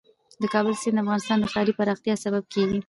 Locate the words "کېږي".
2.53-2.79